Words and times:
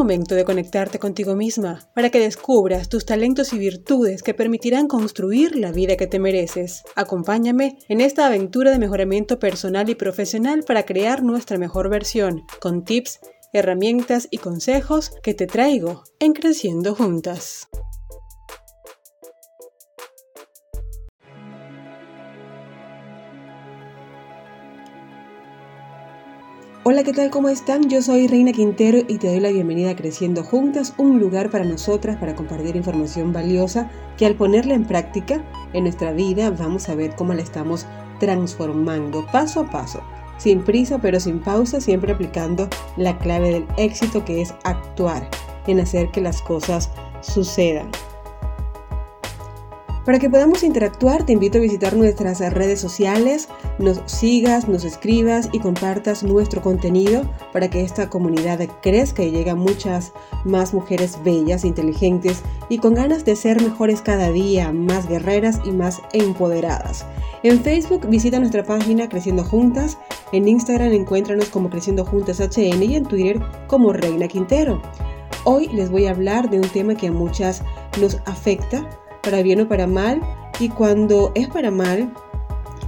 momento 0.00 0.34
de 0.34 0.46
conectarte 0.46 0.98
contigo 0.98 1.36
misma 1.36 1.86
para 1.94 2.08
que 2.08 2.20
descubras 2.20 2.88
tus 2.88 3.04
talentos 3.04 3.52
y 3.52 3.58
virtudes 3.58 4.22
que 4.22 4.32
permitirán 4.32 4.88
construir 4.88 5.56
la 5.56 5.72
vida 5.72 5.96
que 5.96 6.06
te 6.06 6.18
mereces. 6.18 6.84
Acompáñame 6.96 7.76
en 7.86 8.00
esta 8.00 8.26
aventura 8.26 8.70
de 8.70 8.78
mejoramiento 8.78 9.38
personal 9.38 9.90
y 9.90 9.94
profesional 9.94 10.64
para 10.66 10.84
crear 10.84 11.22
nuestra 11.22 11.58
mejor 11.58 11.90
versión, 11.90 12.44
con 12.62 12.82
tips, 12.82 13.20
herramientas 13.52 14.26
y 14.30 14.38
consejos 14.38 15.12
que 15.22 15.34
te 15.34 15.46
traigo 15.46 16.04
en 16.18 16.32
Creciendo 16.32 16.94
Juntas. 16.94 17.68
Hola, 26.82 27.04
¿qué 27.04 27.12
tal? 27.12 27.28
¿Cómo 27.28 27.50
están? 27.50 27.90
Yo 27.90 28.00
soy 28.00 28.26
Reina 28.26 28.52
Quintero 28.52 29.00
y 29.06 29.18
te 29.18 29.28
doy 29.28 29.38
la 29.38 29.50
bienvenida 29.50 29.90
a 29.90 29.96
Creciendo 29.96 30.42
Juntas, 30.42 30.94
un 30.96 31.20
lugar 31.20 31.50
para 31.50 31.66
nosotras 31.66 32.16
para 32.16 32.34
compartir 32.34 32.74
información 32.74 33.34
valiosa 33.34 33.90
que 34.16 34.24
al 34.24 34.34
ponerla 34.34 34.72
en 34.72 34.86
práctica 34.86 35.44
en 35.74 35.84
nuestra 35.84 36.12
vida 36.12 36.48
vamos 36.48 36.88
a 36.88 36.94
ver 36.94 37.14
cómo 37.16 37.34
la 37.34 37.42
estamos 37.42 37.84
transformando 38.18 39.26
paso 39.30 39.60
a 39.60 39.70
paso, 39.70 40.02
sin 40.38 40.64
prisa 40.64 40.98
pero 41.02 41.20
sin 41.20 41.40
pausa, 41.40 41.82
siempre 41.82 42.12
aplicando 42.12 42.66
la 42.96 43.18
clave 43.18 43.50
del 43.50 43.66
éxito 43.76 44.24
que 44.24 44.40
es 44.40 44.54
actuar 44.64 45.28
en 45.66 45.80
hacer 45.80 46.10
que 46.10 46.22
las 46.22 46.40
cosas 46.40 46.88
sucedan. 47.20 47.90
Para 50.04 50.18
que 50.18 50.30
podamos 50.30 50.62
interactuar, 50.62 51.26
te 51.26 51.34
invito 51.34 51.58
a 51.58 51.60
visitar 51.60 51.94
nuestras 51.94 52.40
redes 52.54 52.80
sociales, 52.80 53.48
nos 53.78 54.00
sigas, 54.06 54.66
nos 54.66 54.84
escribas 54.84 55.50
y 55.52 55.58
compartas 55.58 56.22
nuestro 56.22 56.62
contenido 56.62 57.22
para 57.52 57.68
que 57.68 57.82
esta 57.82 58.08
comunidad 58.08 58.60
crezca 58.80 59.22
y 59.22 59.30
llegue 59.30 59.50
a 59.50 59.54
muchas 59.54 60.12
más 60.44 60.72
mujeres 60.72 61.18
bellas, 61.22 61.66
inteligentes 61.66 62.42
y 62.70 62.78
con 62.78 62.94
ganas 62.94 63.26
de 63.26 63.36
ser 63.36 63.60
mejores 63.60 64.00
cada 64.00 64.30
día, 64.30 64.72
más 64.72 65.06
guerreras 65.06 65.60
y 65.64 65.70
más 65.70 66.00
empoderadas. 66.14 67.04
En 67.42 67.60
Facebook 67.60 68.08
visita 68.08 68.38
nuestra 68.38 68.64
página 68.64 69.06
Creciendo 69.06 69.44
Juntas, 69.44 69.98
en 70.32 70.48
Instagram 70.48 70.92
encuéntranos 70.92 71.50
como 71.50 71.68
Creciendo 71.68 72.06
Juntas 72.06 72.40
HN 72.40 72.82
y 72.82 72.96
en 72.96 73.04
Twitter 73.04 73.38
como 73.66 73.92
Reina 73.92 74.28
Quintero. 74.28 74.80
Hoy 75.44 75.68
les 75.68 75.90
voy 75.90 76.06
a 76.06 76.12
hablar 76.12 76.48
de 76.48 76.58
un 76.58 76.68
tema 76.68 76.94
que 76.94 77.08
a 77.08 77.12
muchas 77.12 77.62
nos 78.00 78.16
afecta 78.24 78.88
para 79.22 79.42
bien 79.42 79.60
o 79.60 79.68
para 79.68 79.86
mal, 79.86 80.20
y 80.58 80.68
cuando 80.68 81.32
es 81.34 81.48
para 81.48 81.70
mal, 81.70 82.12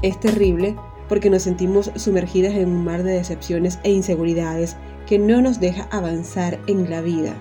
es 0.02 0.18
terrible 0.20 0.76
porque 1.08 1.30
nos 1.30 1.42
sentimos 1.42 1.90
sumergidas 1.96 2.54
en 2.54 2.68
un 2.68 2.84
mar 2.84 3.02
de 3.02 3.12
decepciones 3.12 3.78
e 3.82 3.90
inseguridades 3.90 4.76
que 5.06 5.18
no 5.18 5.42
nos 5.42 5.60
deja 5.60 5.88
avanzar 5.90 6.58
en 6.66 6.88
la 6.88 7.00
vida. 7.00 7.34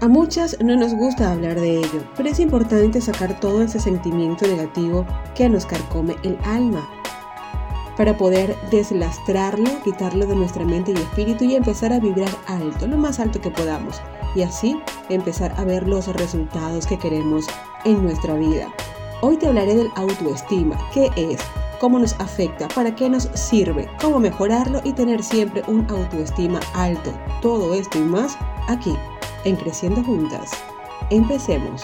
A 0.00 0.08
muchas 0.08 0.58
no 0.62 0.76
nos 0.76 0.94
gusta 0.94 1.32
hablar 1.32 1.58
de 1.58 1.78
ello, 1.78 2.04
pero 2.16 2.28
es 2.28 2.38
importante 2.38 3.00
sacar 3.00 3.40
todo 3.40 3.62
ese 3.62 3.80
sentimiento 3.80 4.46
negativo 4.46 5.06
que 5.34 5.48
nos 5.48 5.64
carcome 5.64 6.16
el 6.22 6.36
alma 6.44 6.86
para 7.96 8.16
poder 8.16 8.54
deslastrarlo, 8.70 9.70
quitarlo 9.82 10.26
de 10.26 10.34
nuestra 10.34 10.64
mente 10.64 10.92
y 10.92 10.94
espíritu 10.94 11.44
y 11.44 11.54
empezar 11.54 11.92
a 11.92 12.00
vibrar 12.00 12.28
alto, 12.46 12.86
lo 12.86 12.98
más 12.98 13.20
alto 13.20 13.40
que 13.40 13.50
podamos, 13.50 14.02
y 14.34 14.42
así 14.42 14.80
empezar 15.08 15.54
a 15.56 15.64
ver 15.64 15.86
los 15.86 16.06
resultados 16.08 16.86
que 16.86 16.98
queremos 16.98 17.46
en 17.84 18.02
nuestra 18.02 18.34
vida. 18.34 18.72
Hoy 19.20 19.36
te 19.36 19.46
hablaré 19.46 19.74
del 19.74 19.90
autoestima, 19.96 20.76
qué 20.92 21.10
es, 21.16 21.40
cómo 21.80 21.98
nos 21.98 22.18
afecta, 22.20 22.68
para 22.68 22.94
qué 22.94 23.08
nos 23.08 23.24
sirve, 23.34 23.88
cómo 24.00 24.18
mejorarlo 24.18 24.80
y 24.84 24.92
tener 24.92 25.22
siempre 25.22 25.62
un 25.66 25.86
autoestima 25.88 26.60
alto. 26.74 27.12
Todo 27.40 27.74
esto 27.74 27.98
y 27.98 28.02
más 28.02 28.36
aquí, 28.68 28.94
en 29.44 29.56
Creciendo 29.56 30.02
Juntas. 30.02 30.50
Empecemos. 31.10 31.82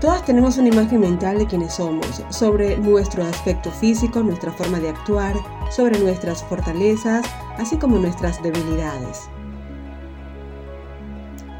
Todas 0.00 0.24
tenemos 0.24 0.58
una 0.58 0.68
imagen 0.68 1.00
mental 1.00 1.38
de 1.38 1.46
quienes 1.46 1.74
somos, 1.74 2.24
sobre 2.28 2.76
nuestro 2.76 3.22
aspecto 3.22 3.70
físico, 3.70 4.20
nuestra 4.20 4.50
forma 4.50 4.80
de 4.80 4.88
actuar, 4.88 5.36
sobre 5.70 5.98
nuestras 6.00 6.42
fortalezas, 6.42 7.24
así 7.56 7.76
como 7.76 7.98
nuestras 7.98 8.42
debilidades. 8.42 9.28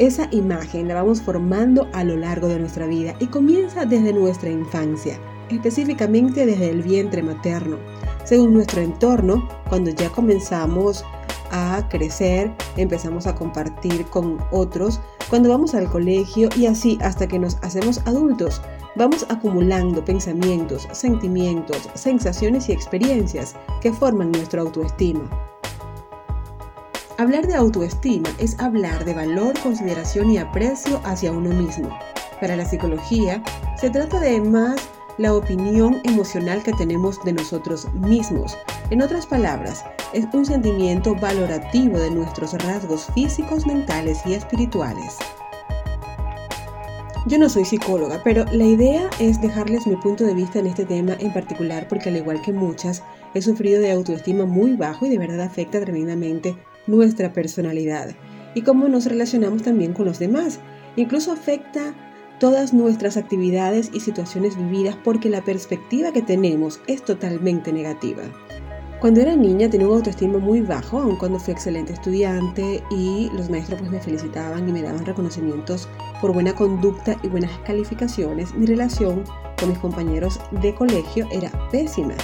Esa 0.02 0.26
imagen 0.32 0.88
la 0.88 0.94
vamos 0.94 1.22
formando 1.22 1.88
a 1.92 2.02
lo 2.02 2.16
largo 2.16 2.48
de 2.48 2.58
nuestra 2.58 2.88
vida 2.88 3.14
y 3.20 3.28
comienza 3.28 3.84
desde 3.84 4.12
nuestra 4.12 4.50
infancia, 4.50 5.16
específicamente 5.48 6.44
desde 6.44 6.70
el 6.70 6.82
vientre 6.82 7.22
materno. 7.22 7.76
Según 8.24 8.52
nuestro 8.52 8.80
entorno, 8.80 9.48
cuando 9.68 9.92
ya 9.92 10.10
comenzamos 10.10 11.04
a 11.52 11.86
crecer, 11.88 12.50
empezamos 12.76 13.28
a 13.28 13.36
compartir 13.36 14.04
con 14.06 14.38
otros, 14.50 15.00
cuando 15.30 15.50
vamos 15.50 15.72
al 15.72 15.88
colegio 15.88 16.48
y 16.56 16.66
así 16.66 16.98
hasta 17.00 17.28
que 17.28 17.38
nos 17.38 17.58
hacemos 17.62 17.98
adultos, 18.04 18.60
vamos 18.96 19.24
acumulando 19.28 20.04
pensamientos, 20.04 20.88
sentimientos, 20.90 21.88
sensaciones 21.94 22.69
y 22.69 22.72
experiencias 22.72 23.54
que 23.80 23.92
forman 23.92 24.32
nuestra 24.32 24.62
autoestima. 24.62 25.51
Hablar 27.22 27.47
de 27.47 27.55
autoestima 27.55 28.28
es 28.38 28.59
hablar 28.59 29.05
de 29.05 29.15
valor, 29.15 29.56
consideración 29.60 30.28
y 30.33 30.38
aprecio 30.38 31.00
hacia 31.05 31.31
uno 31.31 31.50
mismo. 31.50 31.97
Para 32.41 32.56
la 32.56 32.65
psicología, 32.65 33.41
se 33.81 33.91
trata 33.91 34.19
de 34.19 34.41
más 34.41 34.88
la 35.19 35.32
opinión 35.32 36.00
emocional 36.03 36.65
que 36.65 36.72
tenemos 36.72 37.22
de 37.22 37.34
nosotros 37.34 37.87
mismos. 37.94 38.59
En 38.91 39.03
otras 39.03 39.25
palabras, 39.25 39.84
es 40.12 40.27
un 40.32 40.44
sentimiento 40.44 41.15
valorativo 41.15 41.97
de 41.97 42.11
nuestros 42.11 42.55
rasgos 42.55 43.06
físicos, 43.15 43.69
mentales 43.69 44.19
y 44.27 44.34
espirituales. 44.34 45.16
Yo 47.27 47.38
no 47.38 47.49
soy 47.49 47.65
psicóloga, 47.65 48.21
pero 48.25 48.44
la 48.47 48.65
idea 48.65 49.09
es 49.21 49.41
dejarles 49.41 49.87
mi 49.87 49.94
punto 49.94 50.25
de 50.25 50.34
vista 50.34 50.59
en 50.59 50.66
este 50.66 50.84
tema 50.84 51.15
en 51.21 51.32
particular 51.32 51.87
porque 51.87 52.09
al 52.09 52.16
igual 52.16 52.43
que 52.43 52.53
muchas, 52.53 53.05
he 53.32 53.41
sufrido 53.43 53.81
de 53.81 53.93
autoestima 53.93 54.44
muy 54.44 54.75
bajo 54.75 55.06
y 55.06 55.11
de 55.11 55.19
verdad 55.19 55.43
afecta 55.43 55.81
tremendamente 55.81 56.56
nuestra 56.87 57.32
personalidad 57.32 58.15
y 58.54 58.62
cómo 58.62 58.88
nos 58.88 59.06
relacionamos 59.06 59.62
también 59.62 59.93
con 59.93 60.06
los 60.06 60.19
demás. 60.19 60.60
Incluso 60.97 61.32
afecta 61.32 61.94
todas 62.38 62.75
nuestras 62.75 63.16
actividades 63.16 63.91
y 63.93 64.00
situaciones 64.00 64.56
vividas 64.56 64.97
porque 65.04 65.31
la 65.31 65.44
perspectiva 65.44 66.12
que 66.12 66.22
tenemos 66.22 66.81
es 66.87 67.04
totalmente 67.04 67.72
negativa. 67.72 68.25
Cuando 69.00 69.20
era 69.20 69.34
niña 69.34 69.69
tenía 69.69 69.88
un 69.88 69.94
autoestima 69.94 70.38
muy 70.38 70.60
bajo, 70.60 71.00
aun 71.00 71.16
cuando 71.16 71.41
fui 71.41 71.53
excelente 71.53 71.93
estudiante 71.93 72.82
y 72.91 73.31
los 73.34 73.50
maestros 73.50 73.81
pues 73.81 73.91
me 73.91 74.00
felicitaban 74.00 74.69
y 74.69 74.72
me 74.72 74.82
daban 74.82 75.04
reconocimientos 75.04 75.88
por 76.20 76.32
buena 76.32 76.54
conducta 76.54 77.16
y 77.25 77.28
buenas 77.28 77.50
calificaciones, 77.66 78.54
mi 78.54 78.64
relación 78.64 79.25
con 79.59 79.70
mis 79.70 79.78
compañeros 79.78 80.38
de 80.62 80.72
colegio 80.75 81.26
era 81.32 81.50
pésima. 81.72 82.14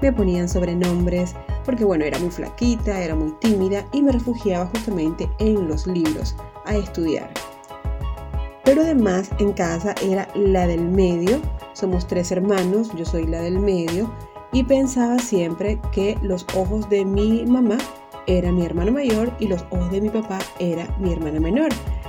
Me 0.00 0.12
ponían 0.12 0.48
sobrenombres 0.48 1.34
porque 1.64 1.84
bueno, 1.84 2.04
era 2.04 2.18
muy 2.18 2.30
flaquita, 2.30 3.02
era 3.02 3.14
muy 3.14 3.32
tímida 3.40 3.84
y 3.92 4.02
me 4.02 4.12
refugiaba 4.12 4.66
justamente 4.66 5.28
en 5.38 5.68
los 5.68 5.86
libros 5.86 6.36
a 6.64 6.76
estudiar. 6.76 7.30
Pero 8.64 8.82
además 8.82 9.30
en 9.38 9.52
casa 9.52 9.94
era 10.02 10.28
la 10.34 10.66
del 10.66 10.82
medio, 10.82 11.40
somos 11.72 12.06
tres 12.06 12.32
hermanos, 12.32 12.90
yo 12.96 13.04
soy 13.04 13.26
la 13.26 13.40
del 13.40 13.58
medio 13.58 14.10
y 14.52 14.64
pensaba 14.64 15.18
siempre 15.18 15.80
que 15.92 16.18
los 16.22 16.46
ojos 16.54 16.88
de 16.88 17.04
mi 17.04 17.44
mamá 17.46 17.78
era 18.26 18.50
mi 18.50 18.64
hermano 18.64 18.92
mayor 18.92 19.32
y 19.38 19.46
los 19.46 19.64
ojos 19.70 19.90
de 19.90 20.00
mi 20.00 20.10
papá 20.10 20.38
era 20.58 20.88
mi 20.98 21.12
hermana 21.12 21.40
menor. 21.40 21.68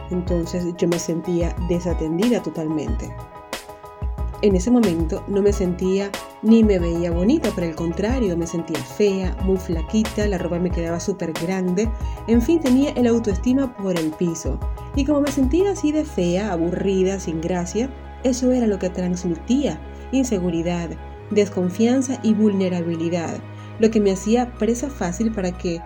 Entonces 0.10 0.66
yo 0.78 0.88
me 0.88 1.00
sentía 1.00 1.56
desatendida 1.68 2.42
totalmente. 2.42 3.14
En 4.42 4.56
ese 4.56 4.72
momento 4.72 5.24
no 5.28 5.42
me 5.42 5.52
sentía 5.52 6.12
ni 6.44 6.64
me 6.64 6.80
veía 6.80 7.12
bonita, 7.12 7.50
por 7.52 7.64
el 7.64 7.76
contrario, 7.76 8.38
me 8.38 8.48
sentía 8.48 8.78
fea, 8.78 9.36
muy 9.44 9.58
flaquita, 9.58 10.28
la 10.28 10.38
ropa 10.38 10.60
me 10.60 10.70
quedaba 10.70 11.00
súper 11.00 11.34
grande, 11.34 11.90
en 12.28 12.42
fin, 12.42 12.60
tenía 12.60 12.92
el 12.92 13.08
autoestima 13.08 13.76
por 13.76 13.98
el 13.98 14.12
piso. 14.12 14.60
Y 14.96 15.06
como 15.06 15.22
me 15.22 15.32
sentía 15.32 15.72
así 15.72 15.92
de 15.92 16.06
fea, 16.06 16.52
aburrida, 16.52 17.20
sin 17.20 17.42
gracia, 17.42 17.90
eso 18.24 18.52
era 18.52 18.68
lo 18.68 18.80
que 18.80 18.90
transmitía, 18.90 19.80
inseguridad, 20.12 20.90
desconfianza 21.32 22.20
y 22.24 22.34
vulnerabilidad, 22.34 23.40
lo 23.80 23.90
que 23.90 24.00
me 24.00 24.12
hacía 24.12 24.54
presa 24.54 24.90
fácil 24.90 25.32
para 25.32 25.52
que 25.52 25.82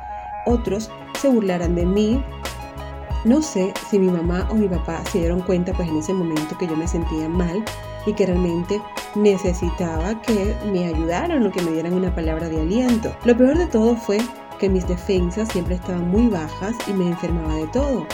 otros 0.45 0.89
se 1.19 1.29
burlaran 1.29 1.75
de 1.75 1.85
mí. 1.85 2.23
No 3.25 3.41
sé 3.41 3.73
si 3.89 3.99
mi 3.99 4.09
mamá 4.09 4.47
o 4.49 4.55
mi 4.55 4.67
papá 4.67 5.03
se 5.11 5.19
dieron 5.19 5.41
cuenta 5.41 5.73
pues 5.73 5.87
en 5.87 5.97
ese 5.97 6.13
momento 6.13 6.57
que 6.57 6.67
yo 6.67 6.75
me 6.75 6.87
sentía 6.87 7.29
mal 7.29 7.63
y 8.05 8.13
que 8.13 8.25
realmente 8.25 8.81
necesitaba 9.15 10.19
que 10.21 10.55
me 10.71 10.85
ayudaran 10.85 11.45
o 11.45 11.51
que 11.51 11.61
me 11.61 11.71
dieran 11.71 11.93
una 11.93 12.13
palabra 12.13 12.49
de 12.49 12.61
aliento. 12.61 13.15
Lo 13.25 13.35
peor 13.35 13.57
de 13.57 13.67
todo 13.67 13.95
fue 13.95 14.19
que 14.59 14.69
mis 14.69 14.87
defensas 14.87 15.49
siempre 15.49 15.75
estaban 15.75 16.09
muy 16.09 16.27
bajas 16.27 16.75
y 16.87 16.93
me 16.93 17.07
enfermaba 17.07 17.55
de 17.55 17.67
todo. 17.67 18.05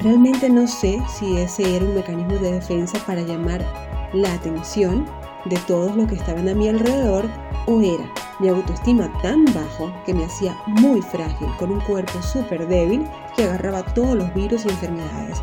Realmente 0.00 0.48
no 0.50 0.66
sé 0.66 1.00
si 1.08 1.36
ese 1.36 1.76
era 1.76 1.84
un 1.84 1.94
mecanismo 1.94 2.34
de 2.34 2.52
defensa 2.52 2.98
para 3.06 3.22
llamar 3.22 3.64
la 4.12 4.32
atención 4.32 5.06
de 5.44 5.56
todos 5.66 5.94
los 5.94 6.08
que 6.08 6.16
estaban 6.16 6.48
a 6.48 6.54
mi 6.54 6.68
alrededor 6.68 7.28
o 7.66 7.80
era 7.80 8.10
mi 8.40 8.48
autoestima 8.48 9.10
tan 9.22 9.44
bajo 9.46 9.92
que 10.04 10.14
me 10.14 10.24
hacía 10.24 10.56
muy 10.66 11.00
frágil, 11.00 11.48
con 11.58 11.70
un 11.70 11.80
cuerpo 11.82 12.20
súper 12.22 12.66
débil 12.66 13.06
que 13.36 13.44
agarraba 13.44 13.84
todos 13.94 14.16
los 14.16 14.34
virus 14.34 14.64
y 14.64 14.70
enfermedades 14.70 15.42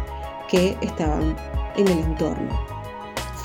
que 0.49 0.77
estaban 0.81 1.35
en 1.77 1.87
el 1.87 1.99
entorno. 1.99 2.70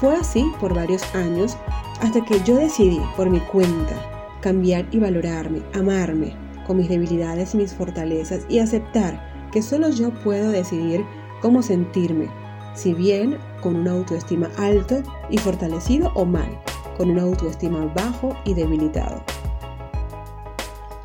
Fue 0.01 0.15
así 0.15 0.53
por 0.61 0.75
varios 0.75 1.03
años 1.15 1.57
hasta 2.03 2.23
que 2.25 2.41
yo 2.45 2.57
decidí 2.57 3.01
por 3.17 3.31
mi 3.31 3.41
cuenta 3.41 3.95
cambiar 4.43 4.87
y 4.91 4.99
valorarme, 4.99 5.63
amarme 5.75 6.35
con 6.67 6.77
mis 6.77 6.89
debilidades 6.89 7.55
y 7.55 7.59
mis 7.59 7.73
fortalezas 7.73 8.45
y 8.51 8.59
aceptar 8.59 9.49
que 9.53 9.63
solo 9.63 9.89
yo 9.89 10.11
puedo 10.23 10.51
decidir 10.51 11.03
cómo 11.41 11.63
sentirme, 11.63 12.29
si 12.75 12.93
bien 12.93 13.39
con 13.63 13.77
una 13.77 13.93
autoestima 13.93 14.51
alto 14.59 15.03
y 15.31 15.39
fortalecido 15.39 16.13
o 16.15 16.27
mal, 16.27 16.61
con 16.99 17.11
una 17.11 17.23
autoestima 17.23 17.91
bajo 17.95 18.37
y 18.45 18.53
debilitado. 18.53 19.23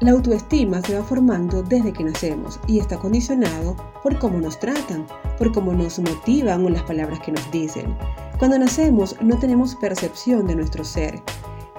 La 0.01 0.11
autoestima 0.11 0.81
se 0.81 0.97
va 0.97 1.03
formando 1.03 1.63
desde 1.63 1.93
que 1.93 2.03
nacemos 2.03 2.59
y 2.67 2.79
está 2.79 2.97
condicionado 2.97 3.77
por 4.03 4.17
cómo 4.19 4.39
nos 4.39 4.59
tratan, 4.59 5.05
por 5.37 5.53
cómo 5.53 5.71
nos 5.73 5.99
motivan 5.99 6.65
o 6.65 6.69
las 6.69 6.83
palabras 6.83 7.19
que 7.19 7.31
nos 7.31 7.51
dicen. 7.51 7.95
Cuando 8.41 8.57
nacemos 8.57 9.15
no 9.21 9.37
tenemos 9.37 9.75
percepción 9.75 10.47
de 10.47 10.55
nuestro 10.55 10.83
ser. 10.83 11.21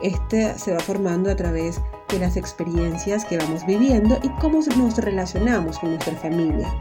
Este 0.01 0.57
se 0.57 0.73
va 0.73 0.79
formando 0.79 1.29
a 1.29 1.35
través 1.35 1.81
de 2.09 2.21
las 2.21 2.37
experiencias 2.37 3.25
que 3.25 3.37
vamos 3.37 3.67
viviendo 3.67 4.17
y 4.23 4.29
cómo 4.41 4.61
nos 4.79 4.97
relacionamos 4.99 5.81
con 5.81 5.91
nuestra 5.91 6.15
familia. 6.15 6.73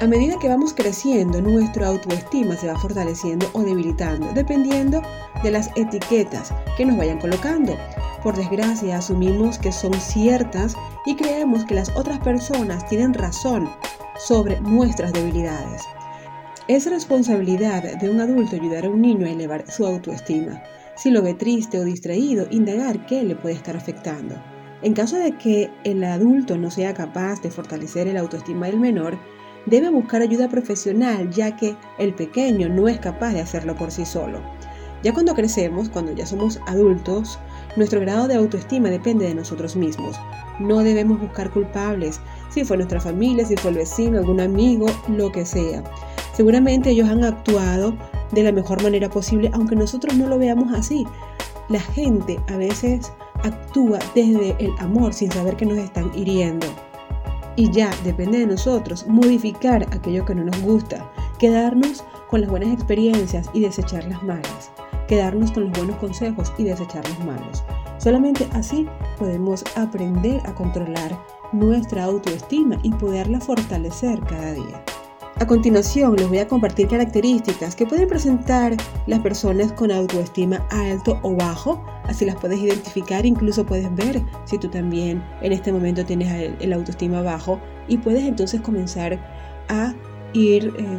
A 0.00 0.06
medida 0.06 0.38
que 0.38 0.48
vamos 0.48 0.72
creciendo, 0.72 1.42
nuestra 1.42 1.88
autoestima 1.88 2.56
se 2.56 2.68
va 2.68 2.78
fortaleciendo 2.78 3.50
o 3.52 3.60
debilitando, 3.60 4.32
dependiendo 4.32 5.02
de 5.42 5.50
las 5.50 5.68
etiquetas 5.76 6.50
que 6.78 6.86
nos 6.86 6.96
vayan 6.96 7.18
colocando. 7.18 7.76
Por 8.22 8.34
desgracia, 8.34 8.96
asumimos 8.96 9.58
que 9.58 9.72
son 9.72 9.92
ciertas 9.92 10.74
y 11.04 11.16
creemos 11.16 11.66
que 11.66 11.74
las 11.74 11.94
otras 11.96 12.18
personas 12.20 12.88
tienen 12.88 13.12
razón 13.12 13.68
sobre 14.16 14.58
nuestras 14.62 15.12
debilidades. 15.12 15.82
Es 16.70 16.88
responsabilidad 16.88 17.98
de 17.98 18.08
un 18.08 18.20
adulto 18.20 18.54
ayudar 18.54 18.84
a 18.84 18.90
un 18.90 19.02
niño 19.02 19.26
a 19.26 19.30
elevar 19.30 19.68
su 19.68 19.84
autoestima. 19.84 20.62
Si 20.94 21.10
lo 21.10 21.20
ve 21.20 21.34
triste 21.34 21.80
o 21.80 21.84
distraído, 21.84 22.46
indagar 22.48 23.06
qué 23.06 23.24
le 23.24 23.34
puede 23.34 23.56
estar 23.56 23.76
afectando. 23.76 24.36
En 24.80 24.94
caso 24.94 25.16
de 25.16 25.36
que 25.36 25.68
el 25.82 26.04
adulto 26.04 26.56
no 26.56 26.70
sea 26.70 26.94
capaz 26.94 27.42
de 27.42 27.50
fortalecer 27.50 28.06
el 28.06 28.16
autoestima 28.16 28.66
del 28.66 28.78
menor, 28.78 29.18
debe 29.66 29.90
buscar 29.90 30.22
ayuda 30.22 30.48
profesional 30.48 31.28
ya 31.30 31.56
que 31.56 31.74
el 31.98 32.14
pequeño 32.14 32.68
no 32.68 32.86
es 32.86 33.00
capaz 33.00 33.32
de 33.32 33.40
hacerlo 33.40 33.74
por 33.74 33.90
sí 33.90 34.04
solo. 34.04 34.40
Ya 35.02 35.12
cuando 35.12 35.34
crecemos, 35.34 35.88
cuando 35.88 36.12
ya 36.12 36.24
somos 36.24 36.60
adultos, 36.68 37.40
nuestro 37.74 37.98
grado 37.98 38.28
de 38.28 38.36
autoestima 38.36 38.90
depende 38.90 39.26
de 39.26 39.34
nosotros 39.34 39.74
mismos. 39.74 40.16
No 40.60 40.84
debemos 40.84 41.20
buscar 41.20 41.50
culpables, 41.50 42.20
si 42.50 42.64
fue 42.64 42.76
nuestra 42.76 43.00
familia, 43.00 43.44
si 43.44 43.56
fue 43.56 43.72
el 43.72 43.78
vecino, 43.78 44.18
algún 44.18 44.40
amigo, 44.40 44.86
lo 45.08 45.32
que 45.32 45.44
sea. 45.44 45.82
Seguramente 46.34 46.90
ellos 46.90 47.08
han 47.08 47.24
actuado 47.24 47.94
de 48.32 48.42
la 48.42 48.52
mejor 48.52 48.82
manera 48.82 49.08
posible, 49.08 49.50
aunque 49.52 49.76
nosotros 49.76 50.16
no 50.16 50.28
lo 50.28 50.38
veamos 50.38 50.72
así. 50.72 51.06
La 51.68 51.80
gente 51.80 52.38
a 52.48 52.56
veces 52.56 53.12
actúa 53.42 53.98
desde 54.14 54.56
el 54.58 54.72
amor 54.78 55.12
sin 55.14 55.30
saber 55.30 55.56
que 55.56 55.66
nos 55.66 55.78
están 55.78 56.10
hiriendo. 56.16 56.66
Y 57.56 57.70
ya 57.70 57.90
depende 58.04 58.38
de 58.38 58.46
nosotros 58.46 59.06
modificar 59.06 59.82
aquello 59.92 60.24
que 60.24 60.34
no 60.34 60.44
nos 60.44 60.60
gusta, 60.62 61.10
quedarnos 61.38 62.04
con 62.28 62.40
las 62.40 62.50
buenas 62.50 62.72
experiencias 62.72 63.50
y 63.52 63.60
desechar 63.60 64.04
las 64.04 64.22
malas, 64.22 64.70
quedarnos 65.08 65.50
con 65.50 65.64
los 65.64 65.72
buenos 65.72 65.96
consejos 65.96 66.52
y 66.58 66.64
desechar 66.64 67.06
los 67.08 67.24
malos. 67.24 67.64
Solamente 67.98 68.48
así 68.52 68.86
podemos 69.18 69.64
aprender 69.76 70.40
a 70.46 70.54
controlar 70.54 71.18
nuestra 71.52 72.04
autoestima 72.04 72.78
y 72.82 72.92
poderla 72.92 73.40
fortalecer 73.40 74.20
cada 74.20 74.52
día. 74.52 74.84
A 75.40 75.46
continuación 75.46 76.16
les 76.16 76.28
voy 76.28 76.36
a 76.36 76.46
compartir 76.46 76.86
características 76.86 77.74
que 77.74 77.86
pueden 77.86 78.06
presentar 78.06 78.76
las 79.06 79.20
personas 79.20 79.72
con 79.72 79.90
autoestima 79.90 80.66
alto 80.70 81.18
o 81.22 81.34
bajo, 81.34 81.82
así 82.04 82.26
las 82.26 82.36
puedes 82.36 82.60
identificar, 82.60 83.24
incluso 83.24 83.64
puedes 83.64 83.92
ver 83.94 84.22
si 84.44 84.58
tú 84.58 84.68
también 84.68 85.24
en 85.40 85.52
este 85.52 85.72
momento 85.72 86.04
tienes 86.04 86.30
el, 86.60 86.72
autoestima 86.74 87.22
bajo 87.22 87.58
y 87.88 87.96
puedes 87.96 88.24
entonces 88.24 88.60
comenzar 88.60 89.18
a 89.70 89.94
ir 90.34 90.74
eh, 90.76 90.98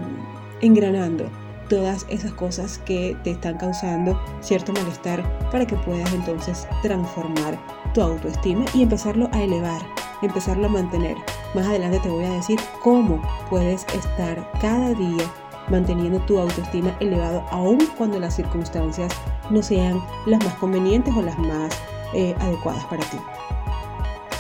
engranando 0.61 1.29
todas 1.69 2.07
esas 2.09 2.33
cosas 2.33 2.79
que 2.79 3.15
te 3.23 3.29
están 3.29 3.59
causando 3.59 4.19
cierto 4.41 4.73
malestar 4.73 5.23
para 5.51 5.67
que 5.67 5.75
puedas 5.75 6.11
entonces 6.13 6.67
transformar 6.81 7.59
tu 7.93 8.01
autoestima 8.01 8.65
y 8.73 8.81
empezarlo 8.81 9.29
a 9.33 9.43
elevar, 9.43 9.83
empezarlo 10.21 10.67
a 10.67 10.69
mantener. 10.69 11.17
Más 11.53 11.67
adelante 11.67 11.99
te 11.99 12.09
voy 12.09 12.25
a 12.25 12.33
decir 12.33 12.59
cómo 12.81 13.21
puedes 13.49 13.85
estar 13.93 14.51
cada 14.59 14.93
día 14.93 15.23
manteniendo 15.69 16.19
tu 16.21 16.37
autoestima 16.39 16.95
elevado 16.99 17.43
aun 17.51 17.79
cuando 17.97 18.19
las 18.19 18.35
circunstancias 18.35 19.11
no 19.49 19.61
sean 19.61 20.01
las 20.25 20.43
más 20.43 20.53
convenientes 20.55 21.13
o 21.15 21.21
las 21.21 21.37
más 21.37 21.73
eh, 22.13 22.35
adecuadas 22.39 22.83
para 22.85 23.03
ti. 23.05 23.17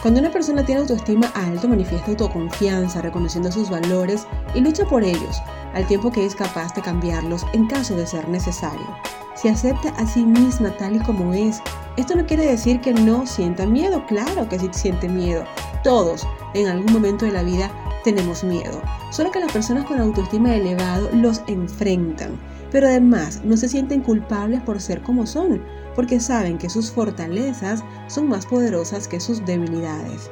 Cuando 0.01 0.19
una 0.19 0.31
persona 0.31 0.65
tiene 0.65 0.81
autoestima 0.81 1.27
alto, 1.35 1.67
manifiesta 1.67 2.09
autoconfianza, 2.09 3.01
reconociendo 3.01 3.51
sus 3.51 3.69
valores 3.69 4.25
y 4.55 4.59
lucha 4.59 4.83
por 4.85 5.03
ellos, 5.03 5.41
al 5.75 5.85
tiempo 5.85 6.11
que 6.11 6.25
es 6.25 6.33
capaz 6.33 6.73
de 6.73 6.81
cambiarlos 6.81 7.45
en 7.53 7.67
caso 7.67 7.95
de 7.95 8.07
ser 8.07 8.27
necesario. 8.27 8.87
Se 9.35 9.49
acepta 9.49 9.89
a 9.89 10.07
sí 10.07 10.25
misma 10.25 10.71
tal 10.71 10.95
y 10.95 10.99
como 10.99 11.35
es. 11.35 11.61
Esto 11.97 12.15
no 12.15 12.25
quiere 12.25 12.47
decir 12.47 12.81
que 12.81 12.93
no 12.93 13.27
sienta 13.27 13.67
miedo, 13.67 14.03
claro 14.07 14.49
que 14.49 14.57
sí 14.57 14.69
siente 14.71 15.07
miedo. 15.07 15.43
Todos, 15.83 16.27
en 16.53 16.67
algún 16.67 16.93
momento 16.93 17.25
de 17.25 17.31
la 17.31 17.43
vida, 17.43 17.71
tenemos 18.03 18.43
miedo. 18.43 18.81
Solo 19.11 19.31
que 19.31 19.39
las 19.39 19.51
personas 19.51 19.85
con 19.85 19.99
autoestima 19.99 20.55
elevado 20.55 21.09
los 21.13 21.41
enfrentan. 21.47 22.39
Pero 22.71 22.87
además 22.87 23.41
no 23.43 23.57
se 23.57 23.67
sienten 23.67 24.01
culpables 24.01 24.61
por 24.61 24.79
ser 24.79 25.01
como 25.01 25.25
son, 25.25 25.61
porque 25.95 26.19
saben 26.19 26.57
que 26.57 26.69
sus 26.69 26.91
fortalezas 26.91 27.83
son 28.07 28.29
más 28.29 28.45
poderosas 28.45 29.07
que 29.07 29.19
sus 29.19 29.45
debilidades. 29.45 30.29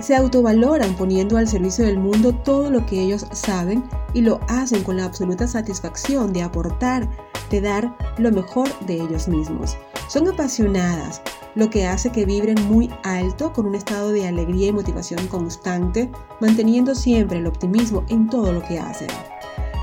Se 0.00 0.16
autovaloran 0.16 0.94
poniendo 0.96 1.36
al 1.36 1.46
servicio 1.46 1.84
del 1.84 1.98
mundo 1.98 2.32
todo 2.32 2.70
lo 2.70 2.86
que 2.86 3.00
ellos 3.02 3.26
saben 3.32 3.84
y 4.14 4.22
lo 4.22 4.40
hacen 4.48 4.82
con 4.82 4.96
la 4.96 5.04
absoluta 5.04 5.46
satisfacción 5.46 6.32
de 6.32 6.42
aportar, 6.42 7.08
de 7.50 7.60
dar 7.60 7.94
lo 8.18 8.30
mejor 8.32 8.68
de 8.86 8.94
ellos 8.94 9.28
mismos. 9.28 9.76
Son 10.08 10.26
apasionadas, 10.26 11.20
lo 11.54 11.70
que 11.70 11.86
hace 11.86 12.10
que 12.10 12.24
vibren 12.24 12.62
muy 12.68 12.90
alto 13.02 13.52
con 13.52 13.66
un 13.66 13.74
estado 13.74 14.12
de 14.12 14.26
alegría 14.26 14.68
y 14.68 14.72
motivación 14.72 15.26
constante, 15.28 16.10
manteniendo 16.40 16.94
siempre 16.94 17.38
el 17.38 17.46
optimismo 17.46 18.04
en 18.08 18.28
todo 18.28 18.52
lo 18.52 18.62
que 18.62 18.78
hacen. 18.78 19.08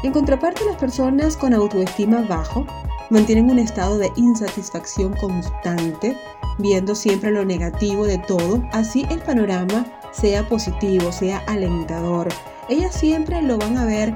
En 0.03 0.13
contraparte, 0.13 0.65
las 0.65 0.77
personas 0.77 1.35
con 1.35 1.53
autoestima 1.53 2.21
bajo 2.21 2.65
mantienen 3.09 3.49
un 3.49 3.59
estado 3.59 3.97
de 3.97 4.11
insatisfacción 4.15 5.13
constante, 5.13 6.15
viendo 6.59 6.95
siempre 6.95 7.31
lo 7.31 7.45
negativo 7.45 8.05
de 8.05 8.17
todo, 8.19 8.61
así 8.71 9.05
el 9.09 9.19
panorama 9.19 9.85
sea 10.11 10.47
positivo, 10.47 11.11
sea 11.11 11.39
alentador. 11.47 12.27
Ellas 12.69 12.93
siempre 12.95 13.41
lo 13.41 13.57
van 13.57 13.77
a 13.77 13.85
ver 13.85 14.15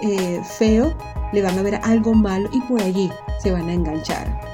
eh, 0.00 0.40
feo, 0.58 0.94
le 1.32 1.42
van 1.42 1.58
a 1.58 1.62
ver 1.62 1.80
algo 1.82 2.14
malo 2.14 2.48
y 2.52 2.60
por 2.62 2.82
allí 2.82 3.10
se 3.38 3.52
van 3.52 3.68
a 3.68 3.74
enganchar. 3.74 4.53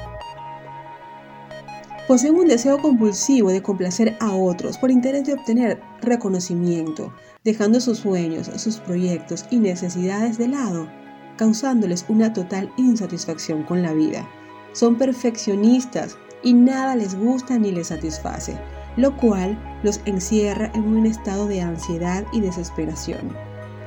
Poseen 2.11 2.35
un 2.35 2.49
deseo 2.49 2.83
compulsivo 2.83 3.51
de 3.51 3.63
complacer 3.63 4.17
a 4.19 4.35
otros 4.35 4.79
por 4.79 4.91
interés 4.91 5.25
de 5.27 5.35
obtener 5.35 5.81
reconocimiento, 6.03 7.15
dejando 7.45 7.81
sus 7.81 7.99
sueños, 7.99 8.51
sus 8.57 8.79
proyectos 8.79 9.45
y 9.49 9.59
necesidades 9.59 10.37
de 10.37 10.49
lado, 10.49 10.89
causándoles 11.37 12.05
una 12.09 12.33
total 12.33 12.73
insatisfacción 12.77 13.63
con 13.63 13.83
la 13.83 13.93
vida. 13.93 14.29
Son 14.73 14.99
perfeccionistas 14.99 16.19
y 16.43 16.53
nada 16.53 16.97
les 16.97 17.15
gusta 17.15 17.57
ni 17.59 17.71
les 17.71 17.87
satisface, 17.87 18.59
lo 18.97 19.17
cual 19.17 19.57
los 19.85 20.01
encierra 20.05 20.73
en 20.75 20.83
un 20.83 21.07
estado 21.07 21.47
de 21.47 21.61
ansiedad 21.61 22.25
y 22.33 22.41
desesperación. 22.41 23.37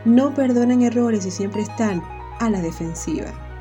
No 0.06 0.34
perdonan 0.34 0.82
errores 0.82 1.26
y 1.26 1.32
siempre 1.32 1.64
están 1.64 2.02
a 2.40 2.50
la 2.50 2.62
defensiva. 2.62 3.53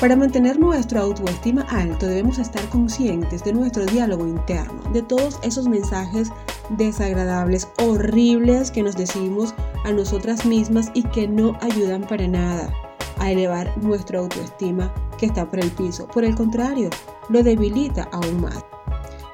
Para 0.00 0.14
mantener 0.14 0.60
nuestra 0.60 1.00
autoestima 1.00 1.62
alto 1.70 2.06
debemos 2.06 2.38
estar 2.38 2.62
conscientes 2.68 3.42
de 3.42 3.54
nuestro 3.54 3.86
diálogo 3.86 4.26
interno, 4.26 4.82
de 4.92 5.00
todos 5.00 5.38
esos 5.42 5.66
mensajes 5.66 6.30
desagradables, 6.68 7.66
horribles 7.78 8.70
que 8.70 8.82
nos 8.82 8.94
decimos 8.94 9.54
a 9.86 9.92
nosotras 9.92 10.44
mismas 10.44 10.90
y 10.92 11.02
que 11.02 11.26
no 11.26 11.56
ayudan 11.62 12.02
para 12.02 12.28
nada 12.28 12.70
a 13.18 13.30
elevar 13.30 13.72
nuestra 13.82 14.18
autoestima 14.18 14.92
que 15.16 15.26
está 15.26 15.48
por 15.48 15.60
el 15.60 15.70
piso. 15.70 16.06
Por 16.08 16.24
el 16.24 16.34
contrario, 16.34 16.90
lo 17.30 17.42
debilita 17.42 18.06
aún 18.12 18.42
más. 18.42 18.62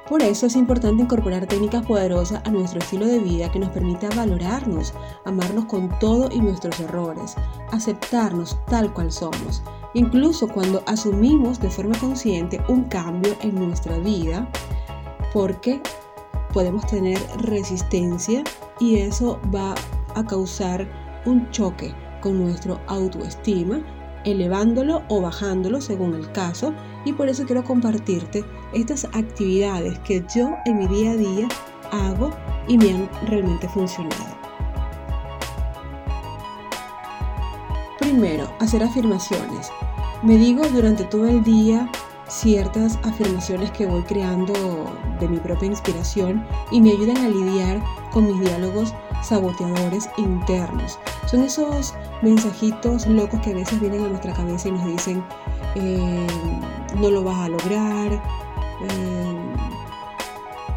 Por 0.07 0.21
eso 0.21 0.45
es 0.45 0.55
importante 0.55 1.03
incorporar 1.03 1.45
técnicas 1.45 1.85
poderosas 1.85 2.41
a 2.45 2.51
nuestro 2.51 2.79
estilo 2.79 3.05
de 3.05 3.19
vida 3.19 3.51
que 3.51 3.59
nos 3.59 3.69
permita 3.71 4.07
valorarnos, 4.15 4.93
amarnos 5.25 5.65
con 5.65 5.89
todo 5.99 6.29
y 6.31 6.39
nuestros 6.39 6.79
errores, 6.79 7.35
aceptarnos 7.71 8.57
tal 8.69 8.93
cual 8.93 9.11
somos 9.11 9.61
Incluso 9.93 10.47
cuando 10.47 10.83
asumimos 10.87 11.59
de 11.59 11.69
forma 11.69 11.97
consciente 11.99 12.59
un 12.67 12.85
cambio 12.85 13.35
en 13.41 13.55
nuestra 13.55 13.97
vida, 13.99 14.49
porque 15.33 15.81
podemos 16.53 16.85
tener 16.87 17.19
resistencia 17.37 18.43
y 18.79 18.97
eso 18.97 19.39
va 19.53 19.75
a 20.15 20.25
causar 20.25 20.87
un 21.25 21.49
choque 21.51 21.93
con 22.21 22.39
nuestro 22.39 22.79
autoestima, 22.87 23.81
elevándolo 24.23 25.03
o 25.09 25.21
bajándolo 25.21 25.81
según 25.81 26.13
el 26.13 26.31
caso. 26.31 26.73
Y 27.05 27.13
por 27.13 27.27
eso 27.27 27.45
quiero 27.45 27.63
compartirte 27.63 28.45
estas 28.73 29.05
actividades 29.13 29.99
que 29.99 30.23
yo 30.33 30.55
en 30.65 30.79
mi 30.79 30.87
día 30.87 31.11
a 31.11 31.17
día 31.17 31.47
hago 31.91 32.31
y 32.67 32.77
me 32.77 32.91
han 32.91 33.09
realmente 33.27 33.67
funcionado. 33.67 34.42
Primero, 38.13 38.47
hacer 38.59 38.83
afirmaciones. 38.83 39.71
Me 40.21 40.37
digo 40.37 40.63
durante 40.67 41.03
todo 41.03 41.27
el 41.27 41.43
día 41.43 41.89
ciertas 42.27 42.99
afirmaciones 43.01 43.71
que 43.71 43.87
voy 43.87 44.03
creando 44.03 44.53
de 45.19 45.27
mi 45.27 45.37
propia 45.39 45.69
inspiración 45.69 46.45
y 46.69 46.79
me 46.79 46.91
ayudan 46.91 47.17
a 47.17 47.29
lidiar 47.29 47.81
con 48.11 48.27
mis 48.27 48.39
diálogos 48.39 48.93
saboteadores 49.23 50.07
internos. 50.17 50.99
Son 51.25 51.41
esos 51.41 51.95
mensajitos 52.21 53.07
locos 53.07 53.39
que 53.39 53.49
a 53.49 53.55
veces 53.55 53.79
vienen 53.81 54.05
a 54.05 54.09
nuestra 54.09 54.33
cabeza 54.33 54.67
y 54.67 54.73
nos 54.73 54.85
dicen, 54.85 55.23
eh, 55.73 56.27
no 56.99 57.09
lo 57.09 57.23
vas 57.23 57.39
a 57.39 57.49
lograr, 57.49 58.11
eh, 58.11 59.39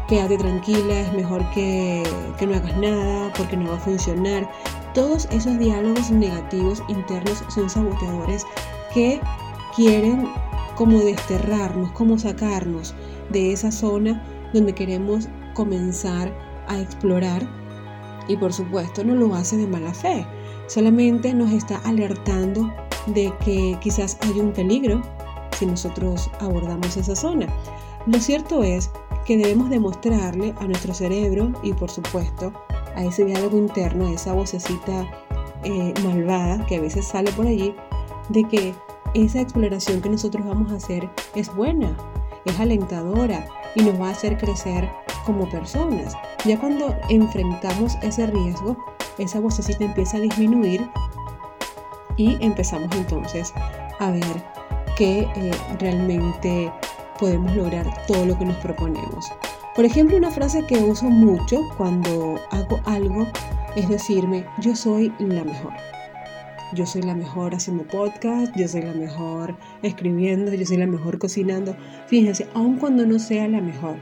quédate 0.07 0.39
tranquila, 0.39 1.01
es 1.01 1.13
mejor 1.13 1.47
que, 1.51 2.01
que 2.39 2.47
no 2.47 2.55
hagas 2.55 2.75
nada 2.77 3.31
porque 3.37 3.55
no 3.55 3.69
va 3.69 3.75
a 3.75 3.79
funcionar. 3.79 4.49
Todos 4.97 5.27
esos 5.29 5.59
diálogos 5.59 6.09
negativos 6.09 6.81
internos 6.87 7.43
son 7.49 7.69
saboteadores 7.69 8.47
que 8.91 9.21
quieren 9.75 10.27
como 10.75 10.97
desterrarnos, 10.97 11.91
como 11.91 12.17
sacarnos 12.17 12.95
de 13.29 13.53
esa 13.53 13.71
zona 13.71 14.25
donde 14.55 14.73
queremos 14.73 15.29
comenzar 15.53 16.33
a 16.67 16.79
explorar 16.79 17.47
y 18.27 18.37
por 18.37 18.51
supuesto 18.51 19.03
no 19.03 19.13
lo 19.13 19.35
hace 19.35 19.55
de 19.57 19.67
mala 19.67 19.93
fe, 19.93 20.25
solamente 20.65 21.31
nos 21.31 21.51
está 21.51 21.77
alertando 21.85 22.73
de 23.05 23.31
que 23.45 23.77
quizás 23.79 24.17
hay 24.21 24.39
un 24.39 24.51
peligro 24.51 25.03
si 25.59 25.67
nosotros 25.67 26.27
abordamos 26.39 26.97
esa 26.97 27.15
zona. 27.15 27.45
Lo 28.07 28.19
cierto 28.19 28.63
es 28.63 28.89
que 29.27 29.37
debemos 29.37 29.69
demostrarle 29.69 30.55
a 30.57 30.65
nuestro 30.65 30.95
cerebro 30.95 31.53
y 31.61 31.73
por 31.73 31.91
supuesto 31.91 32.51
a 32.97 33.03
ese 33.05 33.23
diálogo 33.23 33.57
interno, 33.57 34.07
a 34.07 34.11
esa 34.11 34.33
vocecita 34.33 35.07
eh, 35.63 35.93
malvada 36.03 36.65
que 36.65 36.77
a 36.77 36.81
veces 36.81 37.05
sale 37.05 37.31
por 37.31 37.45
allí, 37.45 37.73
de 38.29 38.43
que 38.43 38.73
esa 39.13 39.39
exploración 39.39 40.01
que 40.01 40.09
nosotros 40.09 40.45
vamos 40.45 40.71
a 40.71 40.75
hacer 40.75 41.07
es 41.35 41.53
buena, 41.55 41.95
es 42.45 42.59
alentadora 42.59 43.47
y 43.75 43.81
nos 43.83 44.01
va 44.01 44.07
a 44.07 44.11
hacer 44.11 44.37
crecer 44.37 44.89
como 45.25 45.47
personas. 45.47 46.15
Ya 46.43 46.59
cuando 46.59 46.95
enfrentamos 47.09 47.95
ese 48.01 48.25
riesgo, 48.27 48.75
esa 49.19 49.39
vocecita 49.39 49.85
empieza 49.85 50.17
a 50.17 50.21
disminuir 50.21 50.89
y 52.17 52.35
empezamos 52.43 52.89
entonces 52.95 53.53
a 53.99 54.09
ver 54.09 54.43
que 54.97 55.19
eh, 55.19 55.51
realmente 55.79 56.71
podemos 57.19 57.55
lograr 57.55 57.85
todo 58.07 58.25
lo 58.25 58.37
que 58.37 58.45
nos 58.45 58.57
proponemos. 58.57 59.31
Por 59.77 59.85
ejemplo, 59.85 60.17
una 60.17 60.31
frase 60.31 60.65
que 60.65 60.79
uso 60.79 61.05
mucho 61.05 61.61
cuando 61.77 62.39
hago 62.49 62.81
algo 62.85 63.27
es 63.75 63.87
decirme, 63.87 64.43
yo 64.59 64.75
soy 64.75 65.13
la 65.19 65.43
mejor. 65.43 65.71
Yo 66.73 66.87
soy 66.87 67.03
la 67.03 67.13
mejor 67.13 67.53
haciendo 67.53 67.83
podcast, 67.83 68.55
yo 68.57 68.67
soy 68.67 68.81
la 68.81 68.93
mejor 68.93 69.55
escribiendo, 69.83 70.51
yo 70.51 70.65
soy 70.65 70.77
la 70.77 70.87
mejor 70.87 71.19
cocinando. 71.19 71.77
Fíjense, 72.07 72.47
aun 72.55 72.77
cuando 72.77 73.05
no 73.05 73.19
sea 73.19 73.47
la 73.47 73.61
mejor, 73.61 73.97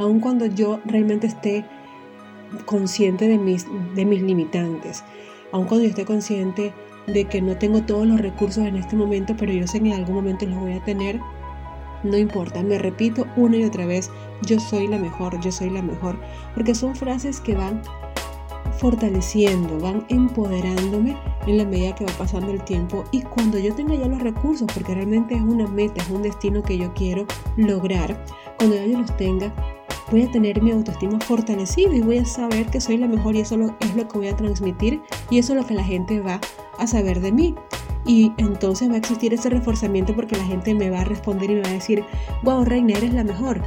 aun 0.00 0.18
cuando 0.18 0.46
yo 0.46 0.80
realmente 0.84 1.28
esté 1.28 1.64
consciente 2.66 3.28
de 3.28 3.38
mis, 3.38 3.68
de 3.94 4.04
mis 4.04 4.20
limitantes, 4.20 5.04
aun 5.52 5.66
cuando 5.66 5.84
yo 5.84 5.90
esté 5.90 6.04
consciente 6.04 6.74
de 7.06 7.24
que 7.26 7.40
no 7.40 7.56
tengo 7.56 7.82
todos 7.82 8.04
los 8.04 8.20
recursos 8.20 8.66
en 8.66 8.74
este 8.74 8.96
momento, 8.96 9.36
pero 9.38 9.52
yo 9.52 9.68
sé 9.68 9.78
que 9.78 9.90
en 9.90 9.94
algún 9.94 10.16
momento 10.16 10.44
los 10.44 10.58
voy 10.58 10.72
a 10.72 10.82
tener, 10.82 11.20
no 12.04 12.16
importa, 12.16 12.62
me 12.62 12.78
repito 12.78 13.26
una 13.36 13.56
y 13.56 13.64
otra 13.64 13.86
vez, 13.86 14.10
yo 14.46 14.60
soy 14.60 14.86
la 14.86 14.98
mejor, 14.98 15.40
yo 15.40 15.50
soy 15.50 15.70
la 15.70 15.82
mejor, 15.82 16.18
porque 16.54 16.74
son 16.74 16.94
frases 16.94 17.40
que 17.40 17.54
van 17.54 17.82
fortaleciendo, 18.78 19.78
van 19.78 20.04
empoderándome 20.08 21.16
en 21.46 21.58
la 21.58 21.64
medida 21.64 21.94
que 21.94 22.04
va 22.04 22.12
pasando 22.12 22.50
el 22.50 22.62
tiempo 22.62 23.04
y 23.12 23.22
cuando 23.22 23.58
yo 23.58 23.74
tenga 23.74 23.94
ya 23.94 24.06
los 24.06 24.20
recursos, 24.20 24.68
porque 24.72 24.94
realmente 24.94 25.34
es 25.34 25.42
una 25.42 25.66
meta, 25.66 26.02
es 26.02 26.10
un 26.10 26.22
destino 26.22 26.62
que 26.62 26.76
yo 26.76 26.92
quiero 26.94 27.26
lograr, 27.56 28.24
cuando 28.58 28.76
ya 28.76 28.86
yo 28.86 28.98
los 28.98 29.16
tenga, 29.16 29.52
voy 30.10 30.22
a 30.22 30.30
tener 30.30 30.62
mi 30.62 30.70
autoestima 30.70 31.18
fortalecido 31.20 31.92
y 31.92 32.00
voy 32.00 32.18
a 32.18 32.24
saber 32.24 32.66
que 32.66 32.80
soy 32.80 32.98
la 32.98 33.08
mejor 33.08 33.34
y 33.36 33.40
eso 33.40 33.54
es 33.80 33.96
lo 33.96 34.08
que 34.08 34.18
voy 34.18 34.28
a 34.28 34.36
transmitir 34.36 35.00
y 35.30 35.38
eso 35.38 35.54
es 35.54 35.60
lo 35.60 35.66
que 35.66 35.74
la 35.74 35.84
gente 35.84 36.20
va 36.20 36.40
a 36.78 36.86
saber 36.86 37.20
de 37.20 37.32
mí. 37.32 37.54
Y 38.06 38.32
entonces 38.36 38.88
va 38.90 38.94
a 38.94 38.98
existir 38.98 39.32
ese 39.32 39.48
reforzamiento 39.48 40.14
porque 40.14 40.36
la 40.36 40.44
gente 40.44 40.74
me 40.74 40.90
va 40.90 41.00
a 41.00 41.04
responder 41.04 41.50
y 41.50 41.54
me 41.54 41.62
va 41.62 41.70
a 41.70 41.72
decir, 41.72 42.04
wow, 42.42 42.64
Reina, 42.64 42.96
eres 42.98 43.14
la 43.14 43.24
mejor. 43.24 43.62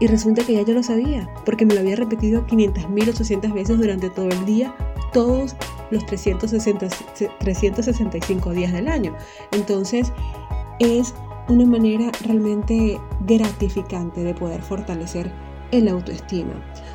Y 0.00 0.06
resulta 0.06 0.44
que 0.44 0.54
ya 0.54 0.62
yo 0.62 0.74
lo 0.74 0.82
sabía, 0.82 1.28
porque 1.44 1.66
me 1.66 1.74
lo 1.74 1.80
había 1.80 1.96
repetido 1.96 2.46
500.000, 2.46 3.08
800 3.08 3.52
veces 3.52 3.78
durante 3.78 4.10
todo 4.10 4.28
el 4.28 4.44
día, 4.44 4.74
todos 5.12 5.56
los 5.90 6.06
360, 6.06 6.88
365 7.40 8.50
días 8.52 8.72
del 8.72 8.88
año. 8.88 9.14
Entonces, 9.50 10.12
es 10.78 11.14
una 11.48 11.66
manera 11.66 12.12
realmente 12.24 13.00
gratificante 13.20 14.22
de 14.22 14.34
poder 14.34 14.62
fortalecer 14.62 15.32
el 15.72 15.88
autoestima. 15.88 16.52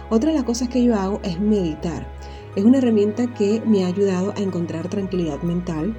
Otra 0.09 0.29
de 0.29 0.37
las 0.37 0.45
cosas 0.45 0.69
que 0.69 0.83
yo 0.83 0.95
hago 0.95 1.19
es 1.23 1.39
meditar. 1.39 2.07
Es 2.55 2.63
una 2.63 2.77
herramienta 2.77 3.33
que 3.33 3.61
me 3.65 3.83
ha 3.83 3.87
ayudado 3.87 4.33
a 4.37 4.39
encontrar 4.39 4.87
tranquilidad 4.87 5.41
mental, 5.41 5.95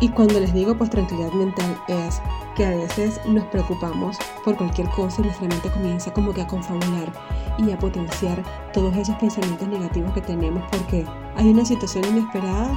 Y 0.00 0.08
cuando 0.10 0.38
les 0.38 0.52
digo 0.54 0.76
pues 0.76 0.90
tranquilidad 0.90 1.32
mental 1.32 1.76
es 1.88 2.20
que 2.54 2.64
a 2.64 2.70
veces 2.70 3.20
nos 3.26 3.44
preocupamos 3.46 4.16
por 4.44 4.56
cualquier 4.56 4.88
cosa 4.90 5.20
y 5.20 5.24
nuestra 5.24 5.48
mente 5.48 5.70
comienza 5.70 6.12
como 6.12 6.32
que 6.32 6.42
a 6.42 6.46
confabular 6.46 7.12
y 7.58 7.72
a 7.72 7.78
potenciar 7.78 8.42
todos 8.72 8.96
esos 8.96 9.16
pensamientos 9.16 9.66
negativos 9.66 10.12
que 10.12 10.20
tenemos 10.20 10.62
porque 10.70 11.04
hay 11.36 11.48
una 11.48 11.64
situación 11.64 12.04
inesperada 12.04 12.72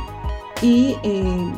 y 0.64 0.96
eh, 1.04 1.54